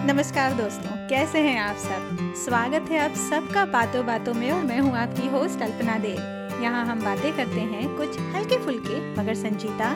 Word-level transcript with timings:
नमस्कार 0.00 0.52
दोस्तों, 0.54 0.90
कैसे 1.08 1.38
हैं 1.38 1.58
आप 1.60 1.76
सब? 1.76 2.32
स्वागत 2.36 2.90
है 2.90 2.98
आप 2.98 3.14
सबका 3.20 3.64
बातों 3.64 4.04
बातों 4.06 4.32
में 4.34 4.50
और 4.50 4.62
मैं 4.64 4.78
हूँ 4.80 4.92
आपकी 4.96 5.26
होस्ट 5.28 5.62
अल्पना 5.62 5.96
देव। 5.98 6.62
यहाँ 6.62 6.84
हम 6.86 7.02
बातें 7.04 7.32
करते 7.36 7.60
हैं 7.62 7.88
कुछ 7.96 8.18
हल्के 8.34 8.58
फुल्के, 8.58 9.00
मगर 9.16 9.34
संजीदा 9.34 9.90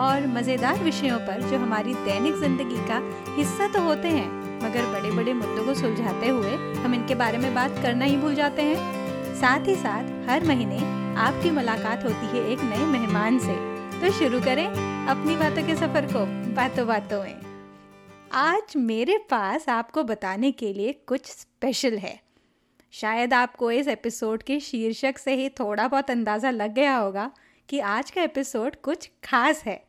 और 0.00 0.26
मज़ेदार 0.26 0.82
विषयों 0.84 1.18
पर 1.20 1.42
जो 1.42 1.58
हमारी 1.58 1.94
दैनिक 1.94 2.34
ज़िंदगी 2.34 2.86
का 2.88 3.00
हिस्सा 3.36 3.66
तो 3.68 3.80
होते 3.82 4.08
हैं, 4.08 4.28
मगर 4.62 4.86
बड़े 4.92 5.10
बड़े 5.10 5.32
मुद्दों 5.32 5.64
को 5.64 5.74
सुलझाते 5.74 6.28
हुए 6.28 6.54
हम 6.76 6.94
इनके 6.94 7.14
बारे 7.14 7.38
में 7.38 7.54
बात 7.54 7.82
करना 7.82 8.04
ही 8.04 8.16
भूल 8.16 8.34
जाते 8.34 8.62
हैं। 8.62 9.34
साथ 9.34 9.66
ही 9.68 9.74
साथ, 9.76 10.30
हर 10.30 10.44
महीने 10.44 10.78
आपकी 11.18 11.50
मुलाकात 11.50 12.04
होती 12.04 12.26
है 12.28 12.46
एक 12.46 12.62
नए 12.62 12.86
मेहमान 12.92 13.38
से। 13.38 13.58
तो 14.00 14.12
शुरू 14.18 14.40
करें 14.40 14.66
अपनी 14.66 15.36
बातों 15.36 15.66
के 15.66 15.74
सफ़र 15.76 16.12
को, 16.12 16.26
बातों 16.54 16.86
बातों 16.86 17.22
में। 17.22 17.47
आज 18.32 18.76
मेरे 18.76 19.18
पास 19.18 19.68
आपको 19.68 20.02
बताने 20.02 20.52
के 20.52 20.72
लिए 20.72 20.92
कुछ 20.92 21.26
स्पेशल 21.26 21.98
है। 21.98 22.20
शायद 22.90 23.34
आपको 23.34 23.70
इस 23.70 23.88
एपिसोड 23.88 24.42
के 24.42 24.60
शीर्षक 24.60 25.18
से 25.18 25.34
ही 25.34 25.48
थोड़ा 25.48 25.88
बहुत 25.88 26.10
अंदाज़ा 26.10 26.50
लग 26.50 26.74
गया 26.74 26.96
होगा 26.96 27.30
कि 27.68 27.78
आज 27.78 28.10
का 28.10 28.22
एपिसोड 28.22 28.76
कुछ 28.76 29.10
खास 29.24 29.64
है। 29.64 29.84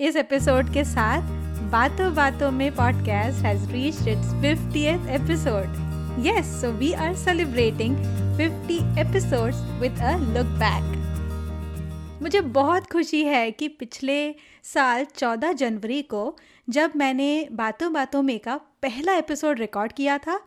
इस 0.00 0.16
एपिसोड 0.16 0.72
के 0.72 0.84
साथ 0.84 1.22
बातों 1.70 2.14
बातों 2.14 2.50
में 2.50 2.74
podcast 2.74 3.44
has 3.44 3.70
reached 3.70 4.08
its 4.08 4.30
50th 4.32 5.08
episode 5.08 5.92
yes 6.26 6.60
so 6.60 6.70
we 6.70 6.92
are 6.92 7.16
celebrating 7.16 7.96
50 8.36 8.98
episodes 8.98 9.56
with 9.56 9.98
a 10.00 10.16
look 10.16 10.46
back 10.46 11.01
मुझे 12.22 12.40
बहुत 12.40 12.86
खुशी 12.86 13.24
है 13.24 13.50
कि 13.50 13.68
पिछले 13.68 14.34
साल 14.62 15.04
14 15.04 15.52
जनवरी 15.52 16.02
को 16.02 16.36
जब 16.68 16.92
मैंने 16.96 17.48
बातों 17.52 17.92
बातों 17.92 18.22
में 18.22 18.38
का 18.40 18.56
पहला 18.56 19.14
एपिसोड 19.14 19.58
रिकॉर्ड 19.58 19.92
किया 19.92 20.18
था, 20.18 20.40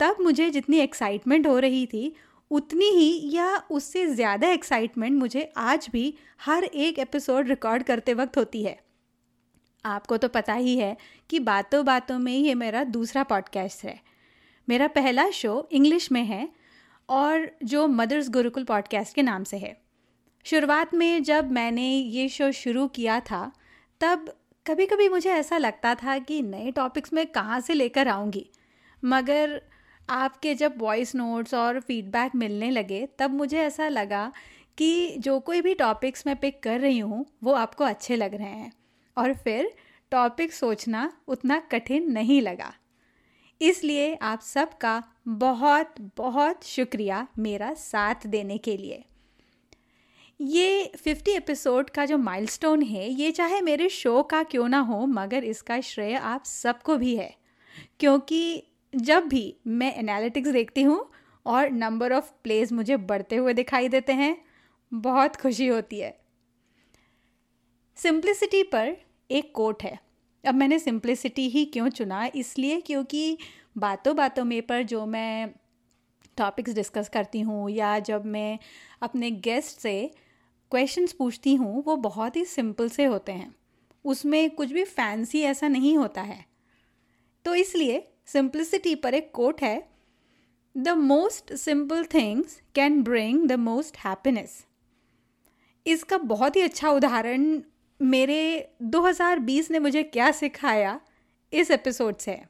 तब 0.00 0.16
मुझे 0.20 0.50
जितनी 0.50 0.78
एक्साइटमेंट 0.78 1.46
हो 1.46 1.58
रही 1.58 1.86
थी, 1.86 2.14
उतनी 2.50 2.84
ही 2.84 3.36
या 3.36 3.56
उससे 3.70 4.06
ज़्यादा 4.06 4.48
एक्साइटमेंट 4.48 5.18
मुझे 5.18 5.52
आज 5.56 5.88
भी 5.92 6.14
हर 6.40 6.64
एक 6.64 6.98
एपिसोड 6.98 7.48
रिकॉर्ड 7.48 7.82
करते 7.82 8.14
वक्त 8.14 8.36
होती 8.36 8.62
है। 8.62 8.78
आपको 9.84 10.16
तो 10.16 10.28
पता 10.28 10.54
ही 10.54 10.78
है 10.78 10.96
कि 11.30 11.40
बातों 11.40 11.84
बातों 11.84 12.18
में 12.18 12.32
ये 12.32 12.54
मेरा 12.54 12.84
दूसरा 12.84 13.22
पॉडकास्ट 13.22 13.84
है। 13.84 14.00
मेरा 14.68 14.88
पहला 14.88 15.30
शो 15.30 15.68
इंग्लिश 15.72 16.12
में 16.12 16.24
है 16.24 16.48
और 17.08 17.50
जो 17.64 17.86
मदर्स 17.88 18.30
गुरुकुल 18.30 18.64
पॉडकास्ट 18.64 19.14
के 19.14 19.22
नाम 19.22 19.44
से 19.44 19.56
है। 19.56 19.89
शुरुआत 20.44 20.94
में 20.94 21.22
जब 21.22 21.50
मैंने 21.50 21.96
ये 21.98 22.28
शो 22.28 22.52
शुरू 22.52 22.88
किया 22.88 23.20
था, 23.20 23.52
तब 24.00 24.36
कभी 24.66 24.86
कभी 24.86 25.08
मुझे 25.08 25.30
ऐसा 25.30 25.58
लगता 25.58 25.94
था 25.94 26.18
कि 26.18 26.42
नए 26.42 26.70
टॉपिक्स 26.70 27.12
मैं 27.12 27.26
कहाँ 27.26 27.60
से 27.60 27.74
लेकर 27.74 28.08
आऊँगी। 28.08 28.50
मगर 29.04 29.62
आपके 30.10 30.54
जब 30.54 30.74
वॉइस 30.78 31.14
नोट्स 31.14 31.54
और 31.54 31.80
फीडबैक 31.80 32.34
मिलने 32.34 32.70
लगे, 32.70 33.08
तब 33.18 33.30
मुझे 33.30 33.58
ऐसा 33.58 33.88
लगा 33.88 34.32
कि 34.78 35.16
जो 35.18 35.40
कोई 35.40 35.60
भी 35.60 35.74
टॉपिक्स 35.74 36.26
मैं 36.26 36.36
पिक 36.36 36.62
कर 36.62 36.80
रही 36.80 36.98
हूँ, 36.98 37.26
वो 37.42 37.52
आपको 37.52 37.84
अच्छे 37.84 38.16
लग 38.16 38.34
रहे 38.34 38.48
हैं। 38.48 38.72
और 39.16 39.34
फिर 39.34 39.74
टॉपिक 40.10 40.52
सोचना 40.52 41.12
उतना 41.28 41.58
कठिन 41.58 42.12
नहीं 42.12 42.42
लगा। 42.42 42.74
इसलिए 43.62 44.14
आप 44.14 44.40
सबका 44.40 45.02
बहुत 45.28 45.94
बहुत 46.16 46.64
शुक्रिया 46.64 47.26
मेरा 47.38 47.74
साथ 47.74 48.14
देने 48.26 48.58
के 48.58 48.76
लिए। 48.76 49.04
ये 50.42 50.92
50 51.06 51.28
एपिसोड 51.28 51.90
का 51.90 52.04
जो 52.04 52.18
माइलस्टोन 52.18 52.82
है, 52.82 53.08
ये 53.08 53.30
चाहे 53.30 53.60
मेरे 53.60 53.88
शो 53.88 54.22
का 54.22 54.42
क्यों 54.42 54.68
ना 54.68 54.78
हो, 54.78 55.06
मगर 55.06 55.44
इसका 55.44 55.80
श्रेय 55.80 56.14
आप 56.14 56.44
सबको 56.44 56.96
भी 56.96 57.16
है। 57.16 57.36
क्योंकि 58.00 58.62
जब 58.96 59.22
भी 59.24 59.56
मैं 59.66 59.94
एनालिटिक्स 59.96 60.50
देखती 60.50 60.82
हूँ 60.82 61.10
और 61.46 61.70
नंबर 61.70 62.12
ऑफ़ 62.12 62.32
प्लेज 62.42 62.72
मुझे 62.72 62.96
बढ़ते 62.96 63.36
हुए 63.36 63.54
दिखाई 63.54 63.88
देते 63.88 64.12
हैं, 64.12 64.44
बहुत 64.94 65.36
खुशी 65.36 65.66
होती 65.66 65.98
है। 65.98 66.20
सिंप्लिसिटी 67.96 68.62
पर 68.62 68.96
एक 69.30 69.52
कोट 69.54 69.82
है। 69.82 70.00
अब 70.46 70.54
मैंने 70.54 70.78
सिंप्लिसिटी 70.78 71.48
ही 71.48 71.64
क्यों 71.64 71.88
चुना? 71.88 72.30
इसलिए 72.34 72.80
क्योंकि 72.80 73.38
बातों 73.78 74.16
बातों 74.16 74.44
में 74.44 74.62
पर 74.62 74.82
जो 74.82 75.06
मैं 75.06 75.50
टॉपिक्स 76.36 76.72
डिस्कस 76.72 77.08
करती 77.08 77.40
हूँ 77.40 77.70
या 77.70 77.98
जब 77.98 78.26
मैं 78.26 78.58
अपने 79.02 79.30
गेस्ट 79.30 79.78
से 79.78 80.10
क्वेश्चंस 80.70 81.12
पूछती 81.12 81.54
हूँ, 81.54 81.84
वो 81.84 81.96
बहुत 81.96 82.36
ही 82.36 82.44
सिंपल 82.44 82.88
से 82.88 83.04
होते 83.04 83.32
हैं। 83.32 83.54
उसमें 84.04 84.50
कुछ 84.50 84.72
भी 84.72 84.84
फैंसी 84.84 85.40
ऐसा 85.40 85.68
नहीं 85.68 85.98
होता 85.98 86.22
है। 86.22 86.44
तो 87.44 87.54
इसलिए 87.54 88.08
सिंप्लिसिटी 88.26 88.94
पर 88.94 89.14
एक 89.14 89.32
कोट 89.34 89.62
है 89.62 89.90
the 90.76 90.88
most 90.88 91.54
simple 91.54 92.04
things 92.04 92.60
can 92.74 93.02
bring 93.02 93.48
the 93.48 93.52
most 93.52 93.96
happiness 93.96 94.66
इसका 95.86 96.18
बहुत 96.18 96.56
ही 96.56 96.60
अच्छा 96.60 96.90
उदाहरण 96.90 97.60
मेरे 98.02 98.70
2020 98.82 99.70
ने 99.70 99.78
मुझे 99.78 100.02
क्या 100.02 100.30
सिखाया 100.30 101.00
इस 101.52 101.70
एपिसोड 101.70 102.16
से। 102.16 102.30
है 102.30 102.49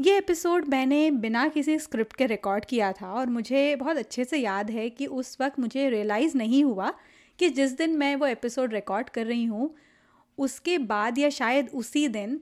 ये 0.00 0.18
एपिसोड 0.18 0.64
मैंने 0.68 1.10
बिना 1.10 1.48
किसी 1.48 1.78
स्क्रिप्ट 1.78 2.16
के 2.16 2.26
रिकॉर्ड 2.26 2.64
किया 2.64 2.92
था 2.92 3.12
और 3.12 3.26
मुझे 3.26 3.76
बहुत 3.76 3.96
अच्छे 3.96 4.24
से 4.24 4.38
याद 4.38 4.70
है 4.70 4.90
कि 4.90 5.06
उस 5.06 5.36
वक्त 5.40 5.58
मुझे 5.58 5.90
रियलाइज़ 5.90 6.36
नहीं 6.36 6.64
हुआ 6.64 6.94
कि 7.38 7.48
जिस 7.48 7.72
दिन 7.72 7.96
मैं 7.96 8.16
वो 8.16 8.26
एपिसोड 8.26 8.74
रिकॉर्ड 8.74 9.08
कर 9.08 9.26
रही 9.26 9.44
हूँ, 9.44 9.74
उसके 10.38 10.78
बाद 10.78 11.18
या 11.18 11.30
शायद 11.30 11.70
उसी 11.74 12.08
दिन 12.08 12.40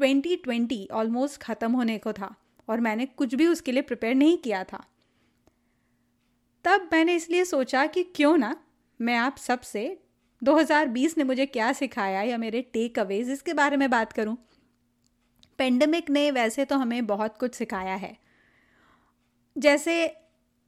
2020 0.00 0.90
ऑलमोस्ट 0.90 1.40
ख़त्म 1.40 1.72
होने 1.72 1.98
को 1.98 2.12
था 2.12 2.34
और 2.68 2.80
मैंने 2.80 3.06
कुछ 3.06 3.34
भी 3.34 3.46
उसके 3.46 3.72
लिए 3.72 3.82
प्रिपेयर 3.82 4.14
नहीं 4.14 4.38
किया 4.38 4.64
था। 4.64 4.84
तब 6.64 6.88
मैंने 6.92 7.14
इसलिए 7.14 7.44
सोचा 7.44 7.86
कि 7.86 8.02
क्यों 8.02 8.36
ना 8.36 8.56
मैं 9.00 9.16
आप 9.16 9.36
सबसे 9.36 9.98
2020 10.44 11.18
ने 11.18 11.24
मुझे 11.24 11.46
क्या 11.46 11.72
सिखाया 11.72 12.22
या 12.22 12.38
मेरे 12.38 12.62
टेक 12.62 12.98
अवेज 12.98 13.30
इसके 13.30 13.52
बारे 13.52 13.76
में 13.76 13.90
बात 13.90 14.12
करूँ। 14.12 14.36
पेंडेमिक 15.58 16.10
ने 16.10 16.30
वैसे 16.30 16.64
तो 16.64 16.76
हमें 16.76 17.06
बहुत 17.06 17.36
कुछ 17.36 17.54
सिखाया 17.54 17.94
है। 17.94 18.16
जैसे 19.58 20.16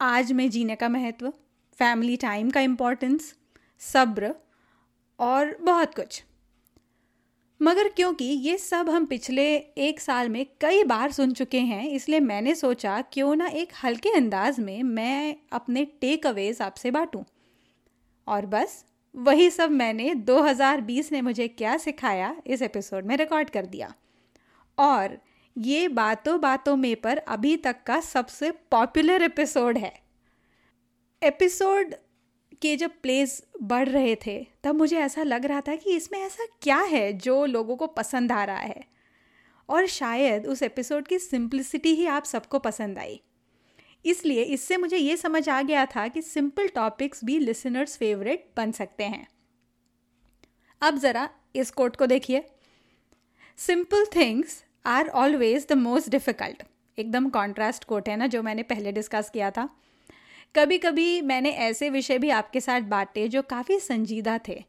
आज 0.00 0.32
में 0.32 0.50
जीने 0.50 0.76
का 0.76 0.88
महत्व 0.88 1.32
फैमिली 1.78 2.16
टाइम 2.16 2.50
का 2.50 2.60
इम्पोर्टेंस 2.60 3.34
सब्र 3.78 4.34
और 5.18 5.56
बहुत 5.60 5.94
कुछ। 5.94 6.24
मगर 7.62 7.88
क्योंकि 7.88 8.24
ये 8.24 8.58
सब 8.58 8.90
हम 8.90 9.06
पिछले 9.06 9.56
एक 9.56 10.00
साल 10.00 10.28
में 10.28 10.46
कई 10.60 10.84
बार 10.84 11.12
सुन 11.12 11.32
चुके 11.32 11.60
हैं, 11.60 11.88
इसलिए 11.88 12.20
मैंने 12.20 12.54
सोचा 12.54 13.00
क्यों 13.00 13.36
ना 13.36 13.46
एक 13.46 13.72
हल्के 13.84 14.08
अंदाज 14.08 14.60
में 14.60 14.82
मैं 14.82 15.36
अपने 15.52 15.84
टेक 15.84 16.26
अवेज 16.26 16.62
आपसे 16.62 16.90
बांटूं। 16.90 17.22
और 18.26 18.46
बस, 18.46 18.84
वही 19.16 19.50
सब 19.50 19.70
मैंने 19.70 20.14
2020 20.14 21.12
ने 21.12 21.20
मुझे 21.20 21.48
क्या 21.48 21.76
सिखाया, 21.76 22.36
इस 22.46 22.62
एपिसोड 22.62 23.04
में 23.04 23.16
रिकॉर्ड 23.16 23.50
कर 23.50 23.66
दिया। 23.66 23.94
और 24.80 25.18
ये 25.58 25.88
बातों 25.88 26.40
बातों 26.40 26.76
में 26.76 26.96
पर 26.96 27.16
अभी 27.18 27.56
तक 27.56 27.76
का 27.86 28.00
सबसे 28.00 28.50
पॉपुलर 28.50 29.22
एपिसोड 29.22 29.78
है। 29.78 30.00
एपिसोड 31.22 31.94
के 32.62 32.76
जब 32.76 32.90
प्लेस 33.02 33.46
बढ़ 33.62 33.88
रहे 33.88 34.16
थे, 34.26 34.46
तब 34.64 34.74
मुझे 34.74 34.98
ऐसा 34.98 35.22
लग 35.22 35.44
रहा 35.44 35.60
था 35.60 35.76
कि 35.76 35.96
इसमें 35.96 36.18
ऐसा 36.18 36.46
क्या 36.62 36.78
है 36.78 37.12
जो 37.12 37.44
लोगों 37.44 37.76
को 37.76 37.86
पसंद 37.86 38.32
आ 38.32 38.44
रहा 38.44 38.58
है। 38.58 38.84
और 39.68 39.86
शायद 39.86 40.46
उस 40.46 40.62
एपिसोड 40.62 41.06
की 41.06 41.18
सिंप्लिसिटी 41.18 41.94
ही 41.94 42.06
आप 42.06 42.24
सबको 42.24 42.58
पसंद 42.58 42.98
आई। 42.98 43.22
इसलिए 44.04 44.42
इससे 44.42 44.76
मुझे 44.76 44.96
ये 44.96 45.16
समझ 45.16 45.48
आ 45.48 45.62
गया 45.62 45.86
था 45.86 46.08
कि 46.08 46.22
सिंपल 46.22 46.68
टॉपिक्स 46.68 47.24
भी 47.24 47.38
लिसनर्स 47.38 47.96
फेवरेट 47.96 48.50
बन 48.56 48.72
सकते 48.72 49.04
हैं। 49.04 49.28
अब 50.80 50.98
ज़रा 50.98 51.30
इस 51.56 51.70
कोट 51.70 51.96
को 51.96 52.06
देखिए। 52.06 52.50
Simple 53.56 54.06
things 54.16 54.64
are 54.84 55.08
always 55.08 55.66
the 55.68 55.72
most 55.72 56.10
difficult. 56.10 56.62
एकदम 56.98 57.28
कॉन्ट्रास्ट 57.28 57.84
कोट 57.84 58.08
है 58.08 58.16
ना, 58.16 58.26
जो 58.26 58.42
मैंने 58.42 58.62
पहले 58.62 58.92
डिस्कस 58.92 59.30
किया 59.30 59.50
था। 59.50 59.68
कभी 60.54 60.78
कभी 60.78 61.20
मैंने 61.22 61.50
ऐसे 61.60 61.90
विषय 61.90 62.18
भी 62.18 62.30
आपके 62.30 62.60
साथ 62.60 62.80
बांटे 62.88 63.26
जो 63.28 63.42
काफ़ी 63.42 63.78
संजीदा 63.80 64.38
थे। 64.48 64.62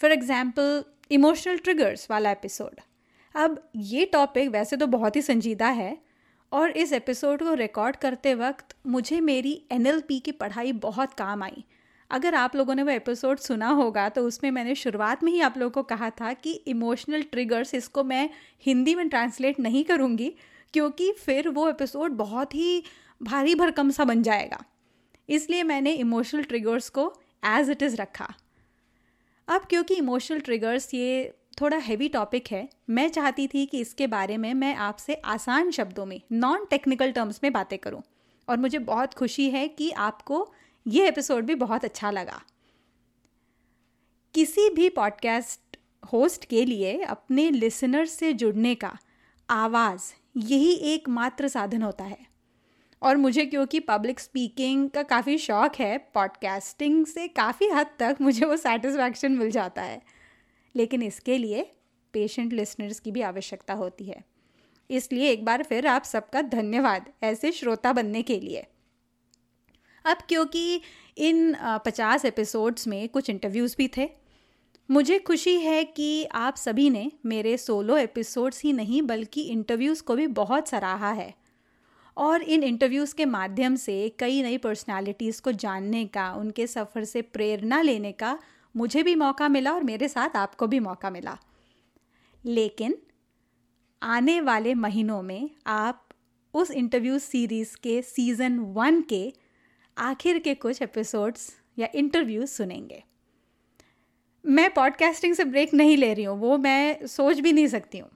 फॉर 0.00 0.12
एग्ज़ाम्पल 0.12 0.84
इमोशनल 1.10 1.58
ट्रिगर्स 1.58 2.06
वाला 2.10 2.30
एपिसोड 2.30 2.80
अब 3.34 3.60
ये 3.76 4.04
टॉपिक 4.04 4.48
वैसे 4.48 4.76
तो 4.76 4.86
बहुत 4.86 5.16
ही 5.16 5.22
संजीदा 5.22 5.68
है 5.68 5.96
और 6.52 6.70
इस 6.70 6.92
एपिसोड 6.92 7.42
को 7.42 7.54
रिकॉर्ड 7.54 7.96
करते 7.96 8.34
वक्त 8.34 8.74
मुझे 8.86 9.20
मेरी 9.20 9.60
NLP 9.72 10.20
की 10.20 10.32
पढ़ाई 10.32 10.72
बहुत 10.72 11.14
काम 11.14 11.42
आई। 11.42 11.64
अगर 12.10 12.34
आप 12.34 12.54
लोगों 12.56 12.74
ने 12.74 12.82
वो 12.82 12.90
एपिसोड 12.90 13.38
सुना 13.38 13.68
होगा 13.68 14.08
तो 14.08 14.22
उसमें 14.22 14.50
मैंने 14.50 14.74
शुरुआत 14.74 15.22
में 15.22 15.30
ही 15.32 15.40
आप 15.40 15.58
लोगों 15.58 15.70
को 15.70 15.82
कहा 15.82 16.08
था 16.10 16.32
कि 16.32 16.52
इमोशनल 16.66 17.22
ट्रिगर्स 17.22 17.74
इसको 17.74 18.04
मैं 18.04 18.28
हिंदी 18.66 18.94
में 18.94 19.08
ट्रांसलेट 19.08 19.60
नहीं 19.60 19.84
करूँगी, 19.84 20.32
क्योंकि 20.74 21.12
फिर 21.12 21.48
वो 21.48 21.68
एपिसोड 21.68 22.12
बहुत 22.12 22.54
ही 22.54 22.82
भारी 23.22 23.54
भरकम 23.54 23.90
सा 23.90 24.04
बन 24.04 24.22
जाएगा। 24.22 24.64
इसलिए 25.28 25.62
मैंने 25.62 25.92
इमोशनल 25.92 26.42
ट्रिगर्स 26.42 26.88
को 26.88 27.12
एज 27.46 27.70
इट 27.70 27.82
इज़ 27.82 27.96
रखा। 27.96 28.32
अब 29.48 29.66
क्योंकि 29.70 29.94
इमोशनल 29.94 30.40
ट्रिगर्स 30.40 30.92
ये 30.94 31.34
थोड़ा 31.60 31.76
हैवी 31.76 32.08
टॉपिक 32.08 32.50
है, 32.50 32.68
मैं 32.90 33.08
चाहती 33.08 33.46
थी 33.46 33.66
कि 33.66 33.80
इसके 33.80 34.06
बारे 34.06 34.36
में 34.36 34.52
मैं 34.54 34.74
आपसे 34.76 35.14
आसान 35.14 35.70
शब्दों 35.70 36.06
में 36.06 36.20
नॉन 36.32 36.66
टेक्निकल 36.70 37.12
टर्म्स 37.12 37.40
में 37.42 37.52
बातें 37.52 37.78
करूँ। 37.78 38.02
और 38.48 38.56
मुझे 38.56 38.78
बहुत 38.78 39.14
खुशी 39.14 39.48
है 39.50 39.66
कि 39.68 39.90
आपको 39.90 40.46
ये 40.88 41.08
एपिसोड 41.08 41.44
भी 41.44 41.54
बहुत 41.54 41.84
अच्छा 41.84 42.10
लगा। 42.10 42.42
किसी 44.34 44.70
भी 44.70 44.88
पॉडकास्ट 44.88 45.76
होस्ट 46.12 46.44
के 46.44 46.64
लिए 46.64 47.02
अपने 47.02 47.50
लिसनर 47.50 48.06
से 48.06 48.32
जुड़ने 48.32 48.74
का 48.74 48.98
आवाज़ 49.50 50.12
यही 50.36 50.74
एकमात्र 50.74 51.48
साधन 51.48 51.82
होता 51.82 52.04
है। 52.04 52.18
और 53.02 53.16
मुझे 53.16 53.46
क्योंकि 53.46 53.80
पब्लिक 53.80 54.20
स्पीकिंग 54.20 54.90
का 54.90 55.02
काफ़ी 55.02 55.38
शौक 55.38 55.72
है 55.78 55.98
पॉडकास्टिंग 55.98 57.06
से 57.06 57.28
काफ़ी 57.28 57.68
हद 57.68 57.86
तक 57.98 58.16
मुझे 58.20 58.46
वो 58.46 58.56
सेटिस्फैक्शन 58.56 59.32
मिल 59.32 59.50
जाता 59.50 59.82
है। 59.82 60.02
लेकिन 60.76 61.02
इसके 61.02 61.38
लिए 61.38 61.72
पेशेंट 62.12 62.52
लिसनर्स 62.52 63.00
की 63.00 63.10
भी 63.10 63.20
आवश्यकता 63.20 63.74
होती 63.74 64.04
है। 64.04 64.24
इसलिए 64.90 65.30
एक 65.30 65.44
बार 65.44 65.62
फिर 65.62 65.86
आप 65.86 66.02
सबका 66.02 66.42
धन्यवाद 66.42 67.12
ऐसे 67.22 67.52
श्रोता 67.52 67.92
बनने 67.92 68.22
के 68.22 68.40
लिए। 68.40 68.66
अब 70.08 70.18
क्योंकि 70.28 70.80
इन 71.18 71.56
पचास 71.86 72.24
एपिसोड्स 72.24 72.86
में 72.86 73.08
कुछ 73.08 73.30
इंटरव्यूज़ 73.30 73.74
भी 73.78 73.88
थे, 73.96 74.08
मुझे 74.90 75.18
खुशी 75.18 75.56
है 75.60 75.84
कि 75.84 76.24
आप 76.24 76.56
सभी 76.56 76.90
ने 76.90 77.10
मेरे 77.26 77.56
सोलो 77.56 77.96
एपिसोड्स 77.96 78.62
ही 78.62 78.72
नहीं, 78.72 79.02
बल्कि 79.02 79.42
इंटरव्यूज़ 79.42 80.02
को 80.02 80.14
भी 80.16 80.26
बहुत 80.26 80.68
सराहा 80.68 81.10
है। 81.12 81.34
और 82.16 82.42
इन 82.42 82.62
इंटरव्यूज़ 82.62 83.14
के 83.14 83.24
माध्यम 83.24 83.76
से 83.76 84.08
कई 84.18 84.42
नई 84.42 84.58
पर्सनालिटीज़ 84.58 85.42
को 85.42 85.52
जानने 85.52 86.04
का, 86.06 86.32
उनके 86.32 86.66
सफ़र 86.66 87.04
से 87.04 87.22
प्रेरणा 87.22 87.80
लेने 87.82 88.12
का 88.12 88.38
मुझे 88.74 89.02
भी 89.02 89.14
मौका 89.14 89.48
मिला 89.48 89.72
और 89.72 89.82
मेरे 89.82 90.08
साथ 90.08 90.36
आपको 90.36 90.66
भी 90.66 90.80
मौका 90.80 91.10
मिला। 91.10 91.38
लेकिन 92.44 92.96
आने 94.02 94.40
वाले 94.40 94.74
महीनों 94.74 95.22
में 95.22 95.50
आप 95.66 96.08
उस 96.54 96.70
इंटरव्यू 96.70 97.18
सीरीज़ 97.18 97.76
के 97.76 98.00
सीज़न 98.02 98.58
वन 98.58 99.00
के 99.02 99.32
आखिर 99.98 100.38
के 100.38 100.54
कुछ 100.54 100.82
एपिसोड्स 100.82 101.56
या 101.78 101.88
इंटरव्यूज़ 101.94 102.50
सुनेंगे। 102.50 103.04
मैं 104.46 104.74
पॉडकास्टिंग 104.74 105.34
से 105.34 105.44
ब्रेक 105.44 105.74
नहीं 105.74 105.96
ले 105.96 106.14
रही 106.14 106.24
हूँ, 106.24 106.38
वो 106.38 106.58
मैं 106.58 107.06
सोच 107.06 107.40
भी 107.40 107.52
नहीं 107.52 107.66
सकती 107.66 107.98
हूँ। 107.98 108.10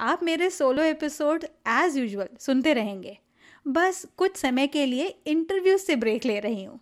आप 0.00 0.22
मेरे 0.22 0.50
सोलो 0.50 0.82
एपिसोड 0.82 1.44
एज़ 1.68 1.98
यूजल 1.98 2.28
सुनते 2.38 2.72
रहेंगे। 2.72 3.18
बस 3.68 4.06
कुछ 4.16 4.36
समय 4.36 4.66
के 4.66 4.86
लिए 4.86 5.06
इंटरव्यूज़ 5.26 5.82
से 5.82 5.96
ब्रेक 5.96 6.24
ले 6.24 6.40
रही 6.40 6.64
हूँ। 6.64 6.80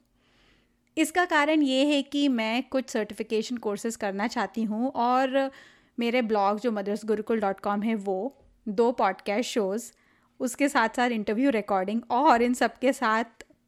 इसका 0.99 1.25
कारण 1.25 1.63
ये 1.63 1.85
है 1.85 2.03
कि 2.03 2.29
मैं 2.29 2.63
कुछ 2.63 2.91
सर्टिफिकेशन 2.91 3.57
कोर्सेज 3.57 3.97
करना 3.97 4.27
चाहती 4.27 4.63
हूँ 4.63 4.91
और 4.91 5.51
मेरे 5.99 6.23
ब्लॉग 6.23 6.61
जो 6.61 6.73
मदर्स 6.73 7.05
गुरुकुल 7.05 7.41
डॉट 7.41 7.61
कॉम 7.61 7.83
है 7.83 7.95
वो 7.95 8.39
दो 8.69 8.93
पॉडकास्ट 8.93 9.51
शोज़ 9.51 9.93
उसके 10.41 10.69
साथ 10.69 10.89
साथ 10.89 11.11
इंटरव्यू 11.11 11.51
रिकॉर्डिंग 11.51 12.03
और 12.11 12.43
इन 12.43 12.55
सब 12.55 12.79
के 12.79 12.93
साथ 12.93 13.25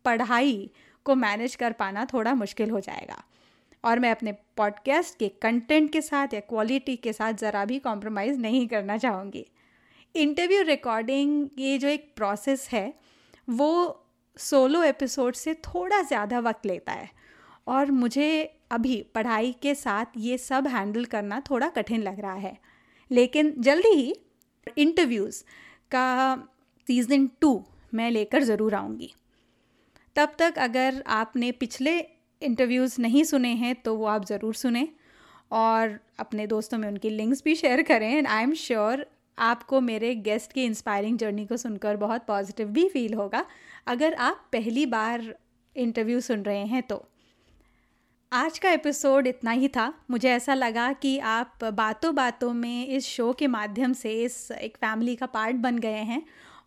पढ़ाई 0.08 0.70
को 1.06 1.14
मैनेज 1.14 1.54
कर 1.54 1.72
पाना 1.72 2.04
थोड़ा 2.04 2.34
मुश्किल 2.34 2.70
हो 2.70 2.80
जाएगा। 2.80 3.22
और 3.84 3.98
मैं 3.98 4.10
अपने 4.10 4.32
पॉडकास्ट 4.56 5.18
के 5.18 5.28
कंटेंट 5.42 5.90
के 5.92 6.00
साथ 6.02 6.34
या 6.34 6.40
क्वालिटी 6.40 6.96
के 6.96 7.12
साथ 7.12 7.32
ज़रा 7.32 7.64
भी 7.64 7.78
कॉम्प्रोमाइज़ 7.78 8.38
नहीं 8.38 8.66
करना 8.68 8.96
चाहूँगी। 8.98 9.46
इंटरव्यू 10.14 10.62
रिकॉर्डिंग 10.62 11.48
ये 11.58 11.78
जो 11.78 11.88
एक 11.88 12.12
प्रोसेस 12.16 12.68
है, 12.72 12.94
वो 13.50 14.04
सोलो 14.36 14.82
एपिसोड 14.82 15.34
से 15.34 15.54
थोड़ा 15.54 16.00
ज़्यादा 16.02 16.38
वक्त 16.38 16.66
लेता 16.66 16.92
है। 16.92 17.10
और 17.66 17.90
मुझे 17.90 18.28
अभी 18.70 19.02
पढ़ाई 19.14 19.52
के 19.62 19.74
साथ 19.74 20.04
ये 20.16 20.38
सब 20.38 20.66
हैंडल 20.66 21.04
करना 21.04 21.40
थोड़ा 21.40 21.68
कठिन 21.68 22.02
लग 22.02 22.20
रहा 22.20 22.34
है। 22.34 22.56
लेकिन 23.10 23.54
जल्दी 23.58 23.94
ही 23.94 24.14
इंटरव्यूज़ 24.78 25.42
का 25.90 26.36
सीज़न 26.88 27.30
टू 27.40 27.64
मैं 27.94 28.10
लेकर 28.10 28.42
ज़रूर 28.42 28.74
आऊँगी। 28.74 29.14
तब 30.18 30.32
तक 30.38 30.54
अगर 30.58 31.02
आपने 31.06 31.50
पिछले 31.52 31.98
इंटरव्यूज़ 32.42 33.00
नहीं 33.00 33.22
सुने 33.24 33.48
हैं 33.48 33.74
तो 33.74 33.94
वो 33.94 34.06
आप 34.06 34.24
ज़रूर 34.24 34.54
सुने 34.54 34.88
और 35.52 35.98
अपने 36.18 36.46
दोस्तों 36.46 36.78
में 36.78 36.88
उनकी 36.88 37.10
लिंक्स 37.10 37.42
भी 37.44 37.54
शेयर 37.54 37.82
करें 37.82 38.10
एंड 38.14 38.26
आई 38.26 38.42
एम 38.42 38.54
श्योर 38.54 39.06
आपको 39.38 39.80
मेरे 39.80 40.14
गेस्ट 40.14 40.52
की 40.52 40.64
इंस्पायरिंग 40.64 41.18
जर्नी 41.18 41.46
को 41.46 41.56
सुनकर 41.56 41.96
बहुत 41.96 42.24
पॉजिटिव 42.26 42.68
भी 42.68 42.88
फील 42.88 43.14
होगा। 43.14 43.44
अगर 43.86 44.14
आप 44.14 44.48
पहली 44.52 44.86
बार 44.86 45.34
इंटरव्यू 45.76 46.20
सुन 46.20 46.42
रहे 46.42 46.64
हैं 46.66 46.82
तो। 46.82 47.04
आज 48.32 48.58
का 48.58 48.70
एपिसोड 48.70 49.26
इतना 49.26 49.50
ही 49.50 49.68
था। 49.68 49.92
मुझे 50.10 50.30
ऐसा 50.30 50.54
लगा 50.54 50.92
कि 50.92 51.18
आप 51.18 51.64
बातों 51.64 52.14
बातों 52.14 52.52
में 52.52 52.86
इस 52.86 53.06
शो 53.06 53.32
के 53.32 53.46
माध्यम 53.46 53.92
से 53.92 54.22
इस 54.22 54.50
एक 54.50 54.76
फैमिली 54.76 55.16
का 55.16 55.26
पार्ट 55.26 55.56
बन 55.56 55.78
गए 55.78 56.02
हैं 56.10 56.22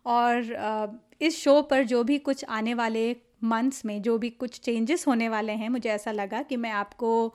और 0.06 1.00
इस 1.20 1.38
शो 1.38 1.60
पर 1.62 1.84
जो 1.84 2.02
भी 2.04 2.18
कुछ 2.18 2.44
आने 2.44 2.74
वाले 2.74 3.16
मंथ्स 3.44 3.84
में 3.84 4.02
जो 4.02 4.18
भी 4.18 4.30
कुछ 4.30 4.60
चेंजेस 4.60 5.06
होने 5.06 5.28
वाले 5.28 5.52
हैं, 5.52 5.68
मुझे 5.68 5.90
ऐसा 5.90 6.12
लगा 6.12 6.42
कि 6.42 6.56
मैं 6.56 6.70
आपको 6.70 7.34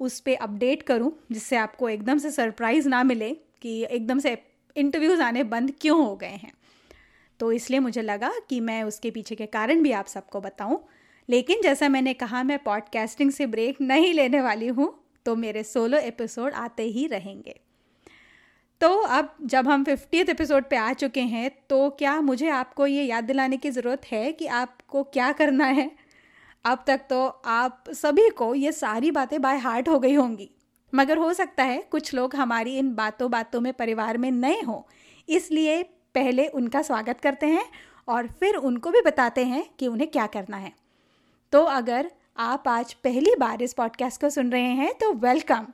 उस 0.00 0.20
पर 0.20 0.34
अपडेट 0.34 0.82
करूँ, 0.82 1.12
जिससे 1.32 1.56
आपको 1.56 1.88
एकदम 1.88 2.18
से 2.18 2.30
सरप्राइज़ 2.30 2.88
ना 2.88 3.02
मिले 3.02 3.30
कि 3.62 3.86
एकदम 3.90 4.18
से 4.18 4.36
इंटरव्यूज़ 4.76 5.22
आने 5.22 5.42
बंद 5.44 5.72
क्यों 5.80 6.06
हो 6.06 6.16
गए 6.16 6.26
हैं। 6.26 6.52
तो 7.40 7.52
इसलिए 7.52 7.80
मुझे 7.80 8.02
लगा 8.02 8.32
कि 8.48 8.60
मैं 8.60 8.82
उसके 8.82 9.10
पीछे 9.10 9.34
के 9.34 9.46
कारण 9.46 9.82
भी 9.82 9.92
आप 9.92 10.06
सबको 10.06 10.40
बताऊँ। 10.40 10.84
लेकिन 11.28 11.62
जैसा 11.62 11.88
मैंने 11.88 12.14
कहा, 12.14 12.42
मैं 12.42 12.58
पॉडकास्टिंग 12.58 13.30
से 13.30 13.46
ब्रेक 13.46 13.80
नहीं 13.80 14.12
लेने 14.14 14.40
वाली 14.40 14.66
हूँ 14.66 14.94
तो 15.26 15.36
मेरे 15.36 15.62
सोलो 15.62 15.98
एपिसोड 15.98 16.52
आते 16.52 16.82
ही 16.82 17.06
रहेंगे। 17.06 17.60
तो 18.80 18.88
अब 18.88 19.36
जब 19.42 19.68
हम 19.68 19.84
फिफ्टीथ 19.84 20.24
एपिसोड 20.24 20.64
पे 20.64 20.76
आ 20.76 20.92
चुके 20.92 21.20
हैं 21.20 21.50
तो 21.68 21.90
क्या 21.90 22.20
मुझे 22.20 22.48
आपको 22.48 22.86
ये 22.86 23.02
याद 23.02 23.24
दिलाने 23.24 23.56
की 23.56 23.70
ज़रूरत 23.70 24.00
है 24.12 24.32
कि 24.32 24.46
आपको 24.94 25.10
क्या 25.12 25.30
करना 25.32 25.64
है? 25.66 25.90
अब 26.64 26.84
तक 26.86 27.00
तो 27.10 27.26
आप 27.46 27.84
सभी 27.90 28.28
को 28.30 28.54
ये 28.54 28.72
सारी 28.72 29.10
बातें 29.10 29.40
बाय 29.42 29.56
हार्ट 29.58 29.88
हो 29.88 29.98
गई 29.98 30.14
होंगी। 30.14 30.48
मगर 30.92 31.18
हो 31.18 31.32
सकता 31.32 31.64
है 31.64 31.80
कुछ 31.90 32.12
लोग 32.14 32.34
हमारी 32.36 32.76
इन 32.78 32.94
बातों 32.94 33.30
बातों 33.30 33.60
में 33.60 33.72
परिवार 33.72 34.18
में 34.18 34.30
नए 34.30 34.60
हों। 34.60 34.80
इसलिए 35.28 35.82
पहले 36.14 36.46
उनका 36.50 36.82
स्वागत 36.82 37.20
करते 37.20 37.46
हैं 37.46 37.64
और 38.08 38.28
फिर 38.40 38.56
उनको 38.62 38.90
भी 38.90 39.00
बताते 39.00 39.44
हैं 39.44 39.64
कि 39.78 39.86
उन्हें 39.86 40.10
क्या 40.10 40.26
करना 40.26 40.56
है। 40.56 40.72
तो 41.52 41.62
अगर 41.72 42.10
आप 42.38 42.68
आज 42.68 42.92
पहली 43.04 43.34
बार 43.38 43.62
इस 43.62 43.72
पॉडकास्ट 43.72 44.20
को 44.20 44.30
सुन 44.30 44.52
रहे 44.52 44.72
हैं 44.74 44.92
तो 44.94 45.12
वेलकम 45.18 45.66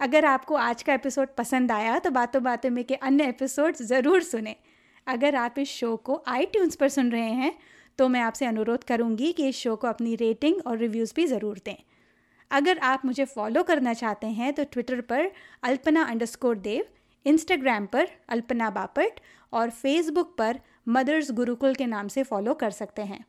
अगर 0.00 0.24
आपको 0.26 0.54
आज 0.56 0.82
का 0.82 0.94
एपिसोड 0.94 1.34
पसंद 1.36 1.72
आया 1.72 1.98
तो 1.98 2.10
बातों 2.10 2.42
बातों 2.42 2.70
में 2.70 2.84
के 2.84 2.94
अन्य 2.94 3.28
एपिसोड 3.28 3.76
ज़रूर 3.84 4.22
सुने। 4.24 4.56
अगर 5.06 5.34
आप 5.36 5.58
इस 5.58 5.68
शो 5.70 5.96
को 5.96 6.22
आई 6.28 6.46
पर 6.80 6.88
सुन 6.88 7.10
रहे 7.10 7.32
हैं 7.32 7.52
तो 7.98 8.08
मैं 8.08 8.20
आपसे 8.20 8.46
अनुरोध 8.46 8.84
करूँगी 8.84 9.32
कि 9.32 9.48
इस 9.48 9.56
शो 9.56 9.74
को 9.76 9.86
अपनी 9.86 10.14
रेटिंग 10.16 10.60
और 10.66 10.78
रिव्यूज़ 10.78 11.12
भी 11.16 11.26
ज़रूर 11.26 11.60
दें। 11.64 11.76
अगर 12.50 12.78
आप 12.78 13.04
मुझे 13.04 13.24
फॉलो 13.24 13.62
करना 13.62 13.94
चाहते 13.94 14.26
हैं 14.26 14.52
तो 14.52 14.64
ट्विटर 14.64 15.00
पर 15.00 15.30
अल्पना 15.62 16.02
अंडरस्कोर 16.02 16.58
देव 16.58 16.84
इंस्टाग्राम 17.26 17.86
पर 17.86 18.08
अल्पना 18.28 18.70
बापट 18.70 19.20
और 19.52 19.70
फेसबुक 19.70 20.34
पर 20.38 20.60
मदर्स 20.88 21.30
गुरुकुल 21.32 21.74
के 21.74 21.86
नाम 21.86 22.08
से 22.08 22.22
फॉलो 22.22 22.54
कर 22.54 22.70
सकते 22.70 23.02
हैं। 23.02 23.24